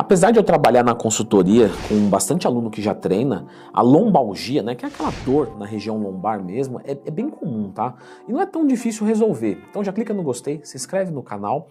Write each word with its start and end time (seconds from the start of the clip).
Apesar 0.00 0.30
de 0.30 0.38
eu 0.38 0.42
trabalhar 0.42 0.82
na 0.82 0.94
consultoria 0.94 1.70
com 1.86 2.08
bastante 2.08 2.46
aluno 2.46 2.70
que 2.70 2.80
já 2.80 2.94
treina, 2.94 3.44
a 3.70 3.82
lombalgia, 3.82 4.62
né, 4.62 4.74
que 4.74 4.82
é 4.82 4.88
aquela 4.88 5.12
dor 5.26 5.58
na 5.58 5.66
região 5.66 5.98
lombar 5.98 6.42
mesmo, 6.42 6.80
é, 6.84 6.92
é 7.04 7.10
bem 7.10 7.28
comum, 7.28 7.70
tá? 7.70 7.92
E 8.26 8.32
não 8.32 8.40
é 8.40 8.46
tão 8.46 8.66
difícil 8.66 9.06
resolver. 9.06 9.62
Então 9.68 9.84
já 9.84 9.92
clica 9.92 10.14
no 10.14 10.22
gostei, 10.22 10.58
se 10.64 10.74
inscreve 10.74 11.12
no 11.12 11.22
canal, 11.22 11.68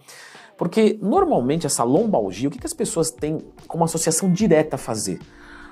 porque 0.56 0.96
normalmente 1.02 1.66
essa 1.66 1.82
lombalgia, 1.82 2.46
o 2.46 2.52
que, 2.52 2.60
que 2.60 2.66
as 2.66 2.72
pessoas 2.72 3.10
têm 3.10 3.38
como 3.66 3.82
associação 3.82 4.30
direta 4.30 4.76
a 4.76 4.78
fazer? 4.78 5.18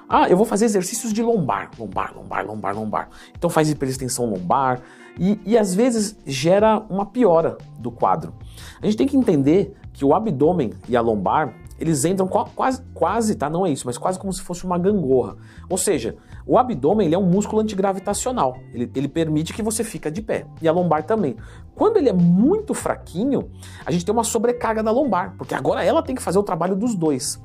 Ah, 0.08 0.28
eu 0.28 0.36
vou 0.36 0.44
fazer 0.44 0.64
exercícios 0.64 1.12
de 1.12 1.22
lombar, 1.22 1.70
lombar, 1.78 2.12
lombar, 2.12 2.44
lombar, 2.44 2.74
lombar. 2.74 3.08
Então 3.38 3.48
faz 3.48 3.70
hiperextensão 3.70 4.28
lombar 4.28 4.80
e, 5.16 5.38
e 5.46 5.56
às 5.56 5.76
vezes 5.76 6.16
gera 6.26 6.84
uma 6.90 7.06
piora 7.06 7.56
do 7.78 7.92
quadro. 7.92 8.34
A 8.82 8.86
gente 8.86 8.96
tem 8.96 9.06
que 9.06 9.16
entender 9.16 9.76
que 9.92 10.04
o 10.04 10.12
abdômen 10.12 10.72
e 10.88 10.96
a 10.96 11.00
lombar 11.00 11.54
eles 11.78 12.04
entram 12.04 12.26
quase, 12.26 12.82
quase, 12.92 13.34
tá? 13.34 13.48
Não 13.48 13.64
é 13.64 13.70
isso, 13.70 13.86
mas 13.86 13.96
quase 13.96 14.18
como 14.18 14.32
se 14.32 14.42
fosse 14.42 14.64
uma 14.64 14.78
gangorra. 14.78 15.36
Ou 15.68 15.78
seja, 15.78 16.16
o 16.46 16.58
abdômen 16.58 17.06
ele 17.06 17.14
é 17.14 17.18
um 17.18 17.26
músculo 17.26 17.62
antigravitacional. 17.62 18.56
Ele, 18.72 18.90
ele 18.94 19.08
permite 19.08 19.52
que 19.52 19.62
você 19.62 19.84
fica 19.84 20.10
de 20.10 20.20
pé. 20.20 20.46
E 20.60 20.68
a 20.68 20.72
lombar 20.72 21.04
também. 21.04 21.36
Quando 21.74 21.96
ele 21.96 22.08
é 22.08 22.12
muito 22.12 22.74
fraquinho, 22.74 23.50
a 23.86 23.92
gente 23.92 24.04
tem 24.04 24.12
uma 24.12 24.24
sobrecarga 24.24 24.82
da 24.82 24.90
lombar, 24.90 25.34
porque 25.38 25.54
agora 25.54 25.84
ela 25.84 26.02
tem 26.02 26.14
que 26.14 26.22
fazer 26.22 26.38
o 26.38 26.42
trabalho 26.42 26.74
dos 26.74 26.94
dois. 26.94 27.40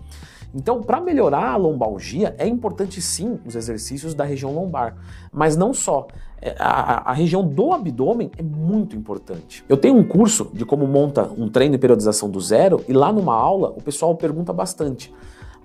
Então, 0.54 0.84
para 0.84 1.02
melhorar 1.02 1.52
a 1.52 1.56
lombalgia, 1.56 2.36
é 2.38 2.48
importante 2.48 3.02
sim 3.02 3.40
os 3.46 3.56
exercícios 3.56 4.14
da 4.14 4.24
região 4.24 4.54
lombar, 4.54 4.96
mas 5.32 5.58
não 5.58 5.74
só. 5.74 6.08
É, 6.40 6.56
a, 6.60 7.10
a, 7.10 7.14
região 7.14 7.48
do 7.48 7.72
abdômen 7.74 8.30
é 8.38 8.44
muito 8.44 8.96
importante. 8.96 9.64
Eu 9.68 9.78
tenho 9.78 9.96
um 9.96 10.04
curso 10.04 10.52
de 10.54 10.66
como 10.66 10.86
monta 10.86 11.24
um 11.38 11.50
treino 11.50 11.72
de 11.72 11.80
periodização 11.80 12.30
do 12.30 12.40
zero 12.40 12.84
e 12.88 12.94
lá 12.94 13.12
numa 13.12 13.34
aula 13.34 13.70
o 13.70 13.82
pessoal 13.82 14.14
pergunta 14.16 14.54
bastante: 14.54 15.12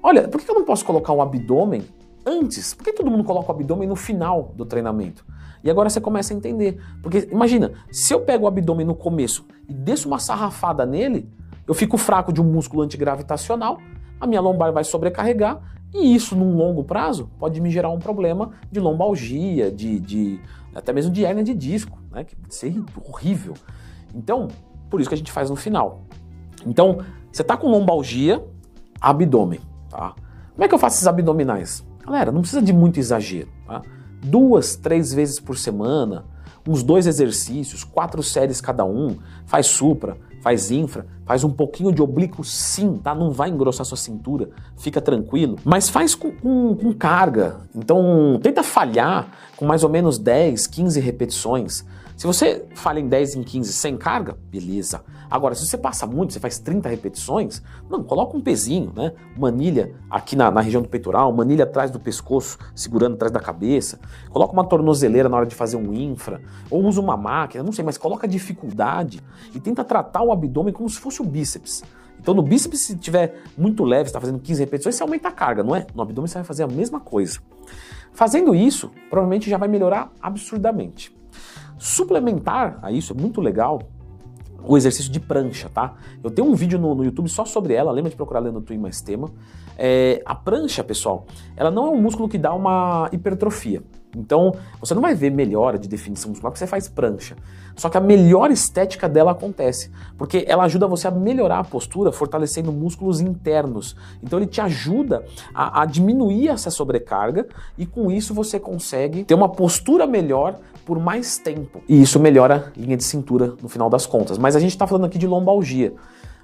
Olha, 0.03 0.27
por 0.27 0.41
que 0.41 0.51
eu 0.51 0.55
não 0.55 0.65
posso 0.65 0.85
colocar 0.85 1.13
o 1.13 1.21
abdômen 1.21 1.83
antes? 2.25 2.73
Por 2.73 2.85
que 2.85 2.93
todo 2.93 3.11
mundo 3.11 3.25
coloca 3.25 3.49
o 3.49 3.55
abdômen 3.55 3.89
no 3.89 3.97
final 3.97 4.53
do 4.57 4.65
treinamento? 4.65 5.27
E 5.63 5.71
agora 5.71 5.91
você 5.91 6.01
começa 6.01 6.33
a 6.33 6.37
entender. 6.37 6.81
Porque 7.03 7.29
imagina, 7.31 7.73
se 7.91 8.15
eu 8.15 8.21
pego 8.21 8.45
o 8.45 8.49
abdômen 8.49 8.87
no 8.87 8.95
começo 8.95 9.45
e 9.69 9.75
desço 9.75 10.09
uma 10.09 10.19
sarrafada 10.19 10.87
nele, 10.87 11.29
eu 11.69 11.75
fico 11.75 11.97
fraco 11.99 12.33
de 12.33 12.41
um 12.41 12.45
músculo 12.45 12.83
antigravitacional 12.83 13.79
a 14.21 14.27
minha 14.27 14.41
lombar 14.41 14.73
vai 14.73 14.85
sobrecarregar 14.85 15.61
e 15.95 16.15
isso, 16.15 16.37
num 16.37 16.55
longo 16.55 16.85
prazo, 16.85 17.31
pode 17.39 17.61
me 17.61 17.71
gerar 17.71 17.91
um 17.91 17.99
problema 17.99 18.51
de 18.71 18.79
lombalgia, 18.79 19.71
de, 19.71 19.99
de 20.01 20.41
até 20.75 20.93
mesmo 20.93 21.11
de 21.11 21.23
hernia 21.23 21.43
de 21.43 21.55
disco, 21.55 21.99
né? 22.11 22.25
Que 22.25 22.37
pode 22.37 22.55
ser 22.55 22.83
horrível. 23.09 23.55
Então, 24.15 24.49
por 24.91 25.01
isso 25.01 25.09
que 25.09 25.15
a 25.15 25.19
gente 25.19 25.33
faz 25.33 25.49
no 25.49 25.57
final. 25.57 26.03
Então, 26.67 26.99
você 27.33 27.43
está 27.43 27.57
com 27.57 27.69
lombalgia, 27.69 28.45
abdômen, 29.01 29.61
tá? 29.89 30.15
Como 30.53 30.65
é 30.65 30.69
que 30.69 30.75
eu 30.75 30.79
faço 30.79 30.97
esses 30.97 31.07
abdominais? 31.07 31.85
Galera, 32.05 32.33
não 32.33 32.41
precisa 32.41 32.61
de 32.61 32.73
muito 32.73 32.99
exagero, 32.99 33.49
tá? 33.67 33.81
Duas, 34.23 34.77
três 34.77 35.15
vezes 35.15 35.41
por 35.41 35.57
semana, 35.57 36.25
uns 36.67 36.83
dois 36.83 37.07
exercícios, 37.07 37.83
quatro 37.83 38.23
séries 38.23 38.61
cada 38.61 38.85
um, 38.85 39.17
faz 39.47 39.69
supra, 39.69 40.19
faz 40.43 40.71
infra, 40.71 41.07
faz 41.29 41.45
um 41.45 41.51
pouquinho 41.51 41.93
de 41.93 42.01
oblíquo 42.01 42.43
sim, 42.43 42.97
tá? 42.97 43.15
Não 43.15 43.31
vai 43.31 43.51
engrossar 43.51 43.85
sua 43.85 43.99
cintura, 43.99 44.49
fica 44.79 44.99
tranquilo. 44.99 45.57
Mas 45.63 45.91
faz 45.91 46.15
com, 46.15 46.33
com, 46.33 46.75
com 46.75 46.91
carga. 46.95 47.59
Então, 47.77 48.41
tenta 48.43 48.63
falhar 48.63 49.29
com 49.55 49.67
mais 49.67 49.85
ou 49.85 49.91
menos 49.91 50.19
10, 50.19 50.67
15 50.67 50.99
repetições. 51.01 51.85
Se 52.17 52.27
você 52.27 52.65
falha 52.75 52.99
em 52.99 53.07
10, 53.07 53.37
em 53.37 53.43
15 53.45 53.73
sem 53.75 53.97
carga, 53.97 54.37
beleza. 54.51 55.05
Agora, 55.31 55.55
se 55.55 55.67
você 55.67 55.77
passa 55.77 56.07
muito, 56.07 56.33
você 56.33 56.41
faz 56.41 56.59
30 56.59 56.89
repetições, 56.89 57.63
não, 57.89 58.03
coloca 58.03 58.37
um 58.37 58.41
pezinho, 58.41 58.93
né? 58.97 59.13
Manilha 59.37 59.95
aqui 60.11 60.35
na, 60.35 60.51
na 60.51 60.61
região 60.61 60.83
do 60.83 60.89
peitoral, 60.89 61.31
manilha 61.33 61.65
atrás 61.65 61.91
do 61.91 62.01
pescoço, 62.01 62.59
segurando 62.75 63.15
atrás 63.15 63.31
da 63.31 63.39
cabeça. 63.39 64.01
Coloca 64.31 64.53
uma 64.53 64.65
tornozeleira 64.65 65.29
na 65.29 65.37
hora 65.37 65.47
de 65.47 65.55
fazer 65.55 65.77
um 65.77 65.93
infra, 65.93 66.41
ou 66.69 66.83
usa 66.85 67.01
uma 67.01 67.17
máquina, 67.17 67.63
não 67.63 67.73
sei, 67.73 67.85
mas 67.85 67.99
coloca 67.99 68.27
dificuldade 68.27 69.21
e 69.55 69.61
tenta 69.61 69.85
tratar 69.85 70.23
o 70.23 70.33
abdômen 70.33 70.73
como 70.73 70.89
se 70.89 70.99
fosse 70.99 71.18
o 71.23 71.25
bíceps. 71.25 71.83
Então 72.21 72.35
no 72.35 72.43
bíceps, 72.43 72.81
se 72.81 72.97
tiver 72.97 73.43
muito 73.57 73.85
leve, 73.85 74.09
está 74.09 74.21
fazendo 74.21 74.39
15 74.39 74.61
repetições, 74.61 74.95
você 74.95 75.03
aumenta 75.03 75.29
a 75.29 75.33
carga, 75.33 75.63
não 75.63 75.75
é? 75.75 75.87
No 75.95 76.03
abdômen 76.03 76.29
você 76.29 76.35
vai 76.35 76.45
fazer 76.45 76.65
a 76.65 76.67
mesma 76.67 77.01
coisa. 77.01 77.39
Fazendo 78.13 78.55
isso, 78.55 78.91
provavelmente 79.09 79.49
já 79.49 79.57
vai 79.57 79.69
melhorar 79.69 80.11
absurdamente. 80.21 81.17
Suplementar 81.79 82.79
a 82.83 82.91
isso 82.91 83.13
é 83.13 83.21
muito 83.21 83.41
legal 83.41 83.81
o 84.63 84.77
exercício 84.77 85.11
de 85.11 85.21
prancha, 85.21 85.69
tá? 85.69 85.95
Eu 86.23 86.31
tenho 86.31 86.49
um 86.49 86.55
vídeo 86.55 86.79
no, 86.79 86.95
no 86.95 87.05
YouTube 87.05 87.29
só 87.29 87.45
sobre 87.45 87.75
ela, 87.75 87.93
lembra 87.93 88.11
de 88.11 88.17
procurar 88.17 88.41
lendo 88.41 88.61
Twin 88.61 88.79
mais 88.79 89.01
tema. 89.01 89.31
É, 89.77 90.21
a 90.27 90.35
prancha, 90.35 90.83
pessoal, 90.83 91.27
ela 91.57 91.71
não 91.71 91.87
é 91.87 91.91
um 91.91 92.03
músculo 92.03 92.29
que 92.29 92.37
dá 92.37 92.53
uma 92.53 93.09
hipertrofia. 93.13 93.83
Então, 94.17 94.55
você 94.81 94.95
não 94.95 95.03
vai 95.03 95.15
ver 95.15 95.31
melhora 95.31 95.79
de 95.79 95.89
definição 95.89 96.31
muscular 96.31 96.51
porque 96.51 96.59
você 96.59 96.67
faz 96.67 96.89
prancha. 96.89 97.37
Só 97.77 97.89
que 97.89 97.97
a 97.97 98.01
melhor 98.01 98.51
estética 98.51 99.09
dela 99.09 99.31
acontece, 99.31 99.91
porque 100.17 100.45
ela 100.49 100.65
ajuda 100.65 100.87
você 100.89 101.07
a 101.07 101.11
melhorar 101.11 101.61
a 101.61 101.65
postura, 101.65 102.11
fortalecendo 102.11 102.73
músculos 102.73 103.21
internos. 103.21 103.97
Então, 104.23 104.39
ele 104.39 104.49
te 104.49 104.61
ajuda 104.61 105.25
a, 105.55 105.83
a 105.83 105.87
diminuir 105.87 106.49
essa 106.49 106.71
sobrecarga 106.71 107.47
e 107.77 107.87
com 107.87 108.11
isso 108.11 108.35
você 108.35 108.59
consegue 108.59 109.25
ter 109.25 109.35
uma 109.35 109.49
postura 109.49 110.07
melhor 110.07 110.59
por 110.85 110.99
mais 110.99 111.37
tempo. 111.37 111.83
E 111.89 112.01
isso 112.01 112.19
melhora 112.19 112.73
a 112.75 112.81
linha 112.81 112.97
de 112.97 113.05
cintura 113.05 113.55
no 113.63 113.69
final 113.69 113.91
das 113.91 114.07
contas. 114.07 114.39
Mas 114.39 114.57
a 114.57 114.61
gente 114.61 114.71
está 114.71 114.87
falando 114.87 115.05
aqui 115.05 115.19
de 115.19 115.27
lombalgia. 115.27 115.93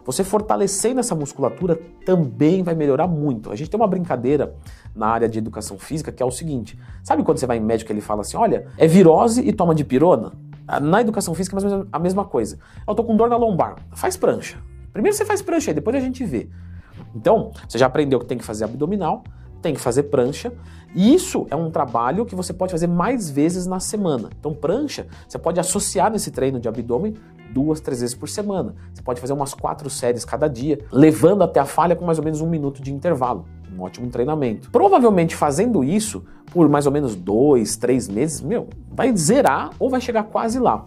Você 0.05 0.23
fortalecendo 0.23 1.01
essa 1.01 1.15
musculatura 1.15 1.81
também 2.05 2.63
vai 2.63 2.75
melhorar 2.75 3.07
muito. 3.07 3.51
A 3.51 3.57
gente 3.57 3.71
tem 3.71 3.81
uma 3.81 3.87
brincadeira 3.87 4.55
na 4.95 5.07
área 5.07 5.29
de 5.29 5.39
educação 5.39 5.79
física 5.79 6.13
que 6.13 6.23
é 6.23 6.27
o 6.27 6.31
seguinte: 6.31 6.79
sabe 7.03 7.23
quando 7.23 7.39
você 7.39 7.47
vai 7.47 7.57
em 7.57 7.61
médico 7.61 7.91
e 7.91 7.95
ele 7.95 8.01
fala 8.01 8.21
assim, 8.21 8.37
olha, 8.37 8.67
é 8.77 8.87
virose 8.87 9.41
e 9.41 9.53
toma 9.53 9.75
de 9.75 9.85
pirona? 9.85 10.33
Ah, 10.67 10.81
na 10.81 11.01
educação 11.01 11.35
física 11.35 11.57
é 11.59 11.87
a 11.93 11.99
mesma 11.99 12.25
coisa. 12.25 12.59
Eu 12.87 12.95
tô 12.95 13.05
com 13.05 13.17
dor 13.17 13.29
na 13.29 13.37
lombar, 13.37 13.77
faz 13.93 14.17
prancha. 14.17 14.59
Primeiro 14.93 15.17
você 15.17 15.25
faz 15.25 15.43
prancha 15.43 15.71
aí, 15.71 15.75
depois 15.75 15.97
a 15.97 16.01
gente 16.01 16.25
vê. 16.25 16.49
Então, 17.15 17.53
você 17.69 17.79
já 17.79 17.87
aprendeu 17.87 18.19
que 18.19 18.27
tem 18.27 18.39
que 18.39 18.45
fazer 18.45 18.65
abdominal, 18.65 19.25
tem 19.61 19.75
que 19.75 19.81
fazer 19.81 20.05
prancha. 20.05 20.53
E 20.95 21.15
isso 21.15 21.47
é 21.51 21.57
um 21.57 21.71
trabalho 21.71 22.25
que 22.25 22.35
você 22.35 22.53
pode 22.53 22.71
fazer 22.71 22.87
mais 22.87 23.29
vezes 23.29 23.67
na 23.67 23.81
semana. 23.81 24.31
Então, 24.39 24.55
prancha, 24.55 25.07
você 25.29 25.39
pode 25.39 25.59
associar 25.59 26.11
nesse 26.11 26.31
treino 26.31 26.61
de 26.61 26.69
abdômen 26.69 27.15
duas, 27.55 27.81
três 27.81 28.01
vezes 28.01 28.17
por 28.17 28.29
semana. 28.29 28.75
Você 28.93 29.01
pode 29.01 29.21
fazer 29.21 29.33
umas 29.33 29.55
quatro 29.55 29.89
séries 29.89 30.25
cada 30.25 30.49
dia, 30.49 30.81
levando 30.91 31.43
até 31.43 31.61
a 31.61 31.65
falha 31.65 31.95
com 31.95 32.05
mais 32.05 32.19
ou 32.19 32.25
menos 32.25 32.41
um 32.41 32.49
minuto 32.49 32.83
de 32.83 32.93
intervalo. 32.93 33.47
Um 33.75 33.81
ótimo 33.81 34.09
treinamento. 34.11 34.71
Provavelmente 34.71 35.37
fazendo 35.37 35.83
isso 35.85 36.25
por 36.53 36.69
mais 36.69 36.87
ou 36.87 36.93
menos 36.93 37.15
dois, 37.15 37.77
três 37.77 38.09
meses, 38.09 38.41
meu, 38.41 38.69
vai 38.91 39.17
zerar 39.17 39.71
ou 39.79 39.89
vai 39.89 40.01
chegar 40.01 40.25
quase 40.25 40.59
lá. 40.59 40.87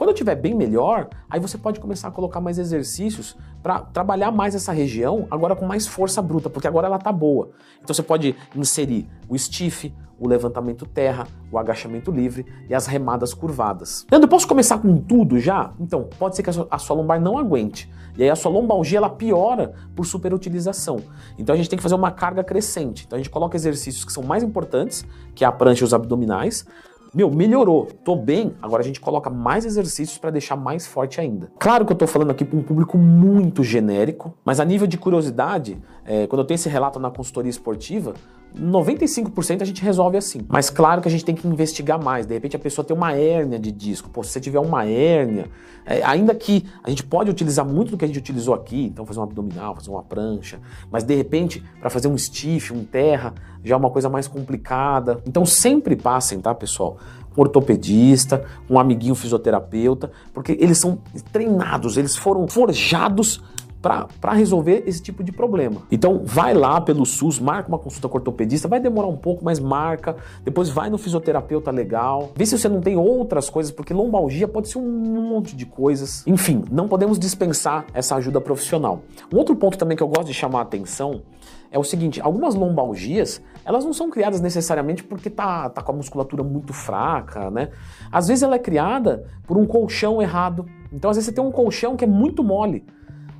Quando 0.00 0.08
eu 0.08 0.14
estiver 0.14 0.34
bem 0.34 0.54
melhor, 0.54 1.10
aí 1.28 1.38
você 1.38 1.58
pode 1.58 1.78
começar 1.78 2.08
a 2.08 2.10
colocar 2.10 2.40
mais 2.40 2.58
exercícios 2.58 3.36
para 3.62 3.80
trabalhar 3.80 4.30
mais 4.30 4.54
essa 4.54 4.72
região, 4.72 5.28
agora 5.30 5.54
com 5.54 5.66
mais 5.66 5.86
força 5.86 6.22
bruta, 6.22 6.48
porque 6.48 6.66
agora 6.66 6.86
ela 6.86 6.98
tá 6.98 7.12
boa. 7.12 7.50
Então 7.82 7.94
você 7.94 8.02
pode 8.02 8.34
inserir 8.56 9.06
o 9.28 9.38
stiff, 9.38 9.92
o 10.18 10.26
levantamento 10.26 10.86
terra, 10.86 11.26
o 11.52 11.58
agachamento 11.58 12.10
livre 12.10 12.46
e 12.66 12.74
as 12.74 12.86
remadas 12.86 13.34
curvadas. 13.34 14.06
Leandro, 14.10 14.26
posso 14.26 14.48
começar 14.48 14.78
com 14.78 14.96
tudo 14.96 15.38
já? 15.38 15.74
Então, 15.78 16.08
pode 16.18 16.34
ser 16.34 16.42
que 16.42 16.48
a 16.48 16.52
sua, 16.54 16.68
a 16.70 16.78
sua 16.78 16.96
lombar 16.96 17.20
não 17.20 17.36
aguente. 17.36 17.90
E 18.16 18.22
aí 18.22 18.30
a 18.30 18.36
sua 18.36 18.50
lombalgia 18.50 18.96
ela 18.96 19.10
piora 19.10 19.74
por 19.94 20.06
superutilização. 20.06 21.00
Então 21.38 21.54
a 21.54 21.56
gente 21.58 21.68
tem 21.68 21.76
que 21.76 21.82
fazer 21.82 21.94
uma 21.94 22.10
carga 22.10 22.42
crescente. 22.42 23.04
Então 23.06 23.18
a 23.18 23.20
gente 23.20 23.30
coloca 23.30 23.54
exercícios 23.54 24.04
que 24.04 24.12
são 24.12 24.22
mais 24.22 24.42
importantes, 24.42 25.04
que 25.34 25.44
é 25.44 25.46
a 25.46 25.52
prancha 25.52 25.82
e 25.82 25.84
os 25.84 25.92
abdominais, 25.92 26.66
meu, 27.12 27.30
melhorou, 27.30 27.86
tô 28.04 28.14
bem, 28.14 28.54
agora 28.62 28.82
a 28.82 28.84
gente 28.84 29.00
coloca 29.00 29.28
mais 29.28 29.64
exercícios 29.64 30.16
para 30.16 30.30
deixar 30.30 30.56
mais 30.56 30.86
forte 30.86 31.20
ainda. 31.20 31.50
Claro 31.58 31.84
que 31.84 31.92
eu 31.92 31.96
tô 31.96 32.06
falando 32.06 32.30
aqui 32.30 32.44
para 32.44 32.56
um 32.56 32.62
público 32.62 32.96
muito 32.96 33.64
genérico, 33.64 34.32
mas 34.44 34.60
a 34.60 34.64
nível 34.64 34.86
de 34.86 34.96
curiosidade, 34.96 35.76
é, 36.04 36.26
quando 36.26 36.40
eu 36.40 36.46
tenho 36.46 36.56
esse 36.56 36.68
relato 36.68 37.00
na 37.00 37.10
consultoria 37.10 37.50
esportiva, 37.50 38.14
95% 38.58 39.62
a 39.62 39.64
gente 39.64 39.82
resolve 39.82 40.16
assim. 40.16 40.40
Mas 40.48 40.70
claro 40.70 41.00
que 41.00 41.08
a 41.08 41.10
gente 41.10 41.24
tem 41.24 41.34
que 41.34 41.46
investigar 41.46 42.02
mais. 42.02 42.26
De 42.26 42.34
repente 42.34 42.56
a 42.56 42.58
pessoa 42.58 42.84
tem 42.84 42.96
uma 42.96 43.12
hérnia 43.12 43.58
de 43.58 43.70
disco. 43.70 44.08
Pô, 44.10 44.22
se 44.22 44.30
você 44.30 44.40
tiver 44.40 44.58
uma 44.58 44.84
hérnia, 44.84 45.48
é, 45.86 46.02
ainda 46.02 46.34
que 46.34 46.64
a 46.82 46.90
gente 46.90 47.04
pode 47.04 47.30
utilizar 47.30 47.64
muito 47.64 47.92
do 47.92 47.96
que 47.96 48.04
a 48.04 48.08
gente 48.08 48.18
utilizou 48.18 48.54
aqui, 48.54 48.86
então 48.86 49.06
fazer 49.06 49.20
um 49.20 49.22
abdominal, 49.22 49.74
fazer 49.74 49.90
uma 49.90 50.02
prancha, 50.02 50.60
mas 50.90 51.04
de 51.04 51.14
repente 51.14 51.62
para 51.80 51.90
fazer 51.90 52.08
um 52.08 52.18
stiff, 52.18 52.72
um 52.72 52.84
terra, 52.84 53.34
já 53.64 53.74
é 53.74 53.78
uma 53.78 53.90
coisa 53.90 54.08
mais 54.08 54.26
complicada. 54.26 55.20
Então 55.26 55.44
sempre 55.44 55.96
passem, 55.96 56.40
tá, 56.40 56.54
pessoal? 56.54 56.96
Um 57.36 57.42
ortopedista, 57.42 58.44
um 58.68 58.78
amiguinho 58.78 59.14
fisioterapeuta, 59.14 60.10
porque 60.34 60.56
eles 60.60 60.78
são 60.78 60.98
treinados, 61.32 61.96
eles 61.96 62.16
foram 62.16 62.48
forjados 62.48 63.40
para 63.80 64.32
resolver 64.32 64.84
esse 64.86 65.00
tipo 65.00 65.24
de 65.24 65.32
problema. 65.32 65.82
Então, 65.90 66.20
vai 66.22 66.52
lá 66.52 66.80
pelo 66.80 67.06
SUS, 67.06 67.38
marca 67.38 67.68
uma 67.68 67.78
consulta 67.78 68.08
com 68.08 68.18
ortopedista, 68.18 68.68
vai 68.68 68.78
demorar 68.78 69.08
um 69.08 69.16
pouco, 69.16 69.42
mas 69.44 69.58
marca. 69.58 70.16
Depois 70.44 70.68
vai 70.68 70.90
no 70.90 70.98
fisioterapeuta 70.98 71.70
legal, 71.70 72.30
vê 72.36 72.44
se 72.44 72.58
você 72.58 72.68
não 72.68 72.80
tem 72.80 72.96
outras 72.96 73.48
coisas, 73.48 73.72
porque 73.72 73.94
lombalgia 73.94 74.46
pode 74.46 74.68
ser 74.68 74.78
um 74.78 75.28
monte 75.28 75.56
de 75.56 75.64
coisas. 75.64 76.22
Enfim, 76.26 76.62
não 76.70 76.88
podemos 76.88 77.18
dispensar 77.18 77.86
essa 77.94 78.16
ajuda 78.16 78.40
profissional. 78.40 79.02
Um 79.32 79.38
outro 79.38 79.56
ponto 79.56 79.78
também 79.78 79.96
que 79.96 80.02
eu 80.02 80.08
gosto 80.08 80.26
de 80.26 80.34
chamar 80.34 80.58
a 80.58 80.62
atenção 80.62 81.22
é 81.70 81.78
o 81.78 81.84
seguinte, 81.84 82.20
algumas 82.20 82.54
lombalgias, 82.54 83.40
elas 83.64 83.84
não 83.84 83.92
são 83.92 84.10
criadas 84.10 84.40
necessariamente 84.40 85.04
porque 85.04 85.30
tá, 85.30 85.70
tá 85.70 85.82
com 85.82 85.92
a 85.92 85.94
musculatura 85.94 86.42
muito 86.42 86.72
fraca, 86.72 87.50
né? 87.50 87.70
Às 88.10 88.26
vezes 88.26 88.42
ela 88.42 88.56
é 88.56 88.58
criada 88.58 89.24
por 89.46 89.56
um 89.56 89.64
colchão 89.64 90.20
errado. 90.20 90.66
Então 90.92 91.10
às 91.10 91.16
vezes 91.16 91.28
você 91.28 91.34
tem 91.34 91.44
um 91.44 91.52
colchão 91.52 91.96
que 91.96 92.04
é 92.04 92.08
muito 92.08 92.42
mole. 92.42 92.84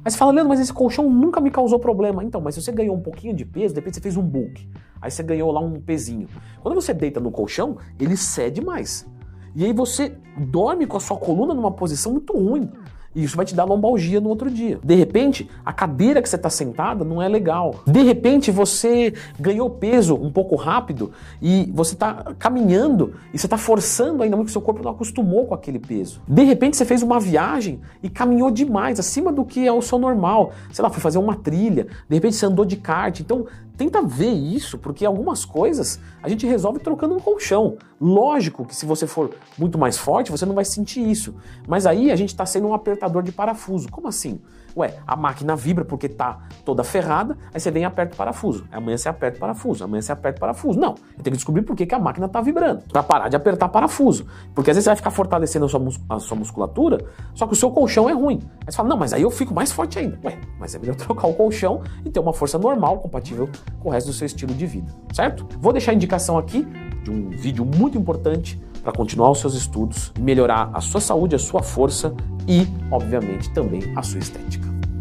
Aí 0.05 0.11
você 0.11 0.17
fala, 0.17 0.33
Leandro, 0.33 0.49
mas 0.49 0.61
esse 0.61 0.73
colchão 0.73 1.11
nunca 1.11 1.41
me 1.41 1.51
causou 1.51 1.79
problema. 1.79 2.25
Então, 2.25 2.41
mas 2.41 2.55
se 2.55 2.63
você 2.63 2.73
ganhou 2.73 2.97
um 2.97 3.01
pouquinho 3.01 3.35
de 3.35 3.45
peso, 3.45 3.75
de 3.75 3.81
repente 3.81 3.97
você 3.97 4.01
fez 4.01 4.17
um 4.17 4.23
bulk. 4.23 4.67
Aí 5.01 5.11
você 5.11 5.23
ganhou 5.23 5.51
lá 5.51 5.61
um 5.61 5.81
pezinho. 5.81 6.29
Quando 6.63 6.75
você 6.75 6.95
deita 6.95 7.21
no 7.21 7.31
colchão, 7.31 7.77
ele 7.99 8.17
cede 8.17 8.63
mais. 8.63 9.07
E 9.55 9.65
aí 9.65 9.73
você 9.73 10.17
dorme 10.39 10.87
com 10.87 10.97
a 10.97 11.01
sua 11.01 11.17
coluna 11.17 11.53
numa 11.53 11.73
posição 11.73 12.13
muito 12.13 12.33
ruim. 12.33 12.71
E 13.15 13.25
isso 13.25 13.37
vai 13.37 13.45
te 13.45 13.55
dar 13.55 13.65
lombalgia 13.65 14.21
no 14.21 14.29
outro 14.29 14.49
dia. 14.49 14.79
De 14.85 14.95
repente, 14.95 15.51
a 15.65 15.73
cadeira 15.73 16.23
que 16.23 16.29
você 16.29 16.37
está 16.37 16.49
sentada 16.49 17.05
não 17.05 17.21
é 17.21 17.29
legal. 17.29 17.83
De 17.87 18.03
repente, 18.03 18.51
você 18.53 19.13
ganhou 19.39 19.69
peso 19.69 20.15
um 20.15 20.31
pouco 20.31 20.55
rápido 20.55 21.11
e 21.43 21.69
você 21.75 21.95
está 21.95 22.33
caminhando 22.39 23.15
e 23.35 23.39
você 23.39 23.47
está 23.47 23.59
forçando 23.59 24.23
ainda 24.23 24.37
muito 24.37 24.47
que 24.47 24.53
seu 24.53 24.61
corpo 24.61 24.83
não 24.83 24.93
acostumou 24.93 25.47
com 25.47 25.55
aquele 25.55 25.81
peso. 25.81 26.21
De 26.27 26.45
repente, 26.45 26.77
você 26.77 26.85
fez 26.85 27.03
uma 27.03 27.19
viagem 27.19 27.81
e 28.01 28.09
caminhou 28.09 28.51
demais, 28.51 29.01
acima 29.01 29.33
do 29.33 29.45
que 29.45 29.67
é 29.67 29.73
o 29.73 29.83
seu 29.83 29.99
normal. 29.99 30.53
Sei 30.73 30.83
lá, 30.83 30.89
foi 30.89 31.01
fazer 31.01 31.19
uma 31.19 31.35
trilha, 31.35 31.89
de 32.09 32.15
repente 32.15 32.37
você 32.37 32.47
andou 32.47 32.65
de 32.65 32.77
kart. 32.77 33.19
Então, 33.19 33.47
tenta 33.81 34.03
ver 34.03 34.31
isso, 34.31 34.77
porque 34.77 35.07
algumas 35.07 35.47
coisas 35.47 35.99
a 36.23 36.29
gente 36.29 36.47
resolve 36.47 36.81
trocando 36.81 37.15
um 37.15 37.19
colchão. 37.19 37.79
Lógico 37.99 38.67
que 38.67 38.77
se 38.77 38.85
você 38.85 39.07
for 39.07 39.35
muito 39.57 39.79
mais 39.79 39.97
forte, 39.97 40.31
você 40.31 40.45
não 40.45 40.55
vai 40.55 40.67
sentir 40.67 41.01
isso. 41.01 41.35
Mas 41.67 41.87
aí 41.87 42.11
a 42.13 42.17
gente 42.17 42.29
está 42.29 42.45
sendo 42.45 42.69
um 42.69 42.75
apertador 42.75 43.23
de 43.23 43.33
parafuso. 43.33 43.89
Como 43.91 44.07
assim? 44.07 44.39
Ué, 44.77 44.95
a 45.07 45.17
máquina 45.17 45.57
vibra 45.57 45.85
porque 45.85 46.09
tá 46.09 46.39
toda 46.65 46.85
ferrada, 46.85 47.37
aí 47.53 47.61
você 47.61 47.71
vem 47.71 47.83
e 47.83 47.85
aperta 47.85 48.15
o 48.15 48.17
parafuso. 48.17 48.67
Amanhã 48.71 48.97
você 48.97 49.09
aperta 49.09 49.37
o 49.37 49.41
parafuso, 49.41 49.85
amanhã 49.85 50.01
você 50.01 50.13
aperta 50.13 50.39
o 50.39 50.41
parafuso. 50.41 50.79
Não, 50.79 50.91
eu 50.91 51.23
tenho 51.23 51.25
que 51.25 51.31
descobrir 51.33 51.63
por 51.63 51.75
que, 51.75 51.87
que 51.87 51.95
a 51.95 51.99
máquina 51.99 52.29
tá 52.29 52.41
vibrando, 52.41 52.83
para 52.89 53.03
parar 53.03 53.29
de 53.29 53.37
apertar 53.37 53.69
parafuso. 53.69 54.27
Porque 54.55 54.71
às 54.71 54.77
vezes 54.77 54.85
você 54.85 54.91
vai 54.91 54.97
ficar 54.97 55.11
fortalecendo 55.11 55.67
a 55.67 55.69
sua, 55.69 55.83
a 56.09 56.19
sua 56.19 56.37
musculatura, 56.37 57.05
só 57.35 57.47
que 57.47 57.53
o 57.53 57.57
seu 57.57 57.71
colchão 57.71 58.09
é 58.09 58.13
ruim. 58.13 58.41
Aí 58.61 58.73
você 58.73 58.77
fala, 58.77 58.89
não, 58.89 58.97
mas 58.97 59.13
aí 59.13 59.23
eu 59.23 59.31
fico 59.31 59.55
mais 59.55 59.73
forte 59.73 59.99
ainda. 59.99 60.19
Ué, 60.25 60.39
mas 60.59 60.75
é 60.75 60.79
melhor 60.79 60.95
trocar 60.97 61.27
o 61.27 61.35
colchão 61.35 61.83
e 62.05 62.11
ter 62.11 62.21
uma 62.21 62.33
força 62.33 62.59
normal, 62.59 62.99
compatível 62.99 63.49
com 63.81 63.89
o 63.89 63.93
resto 63.93 64.09
do 64.09 64.13
seu 64.13 64.27
estilo 64.27 64.55
de 64.55 64.67
vida, 64.67 64.93
certo? 65.13 65.47
Vou 65.59 65.73
deixar 65.73 65.93
a 65.93 65.95
indicação 65.95 66.39
aqui 66.39 66.67
de 67.03 67.11
um 67.11 67.31
vídeo 67.31 67.65
muito 67.65 67.99
importante 67.99 68.61
para 68.83 68.93
continuar 68.93 69.31
os 69.31 69.39
seus 69.39 69.55
estudos, 69.55 70.13
melhorar 70.19 70.71
a 70.73 70.81
sua 70.81 71.01
saúde, 71.01 71.35
a 71.35 71.39
sua 71.39 71.63
força 71.63 72.15
e, 72.49 72.67
obviamente, 72.91 73.51
também 73.53 73.93
a 73.97 74.03
sua 74.03 74.19
estética. 74.19 74.80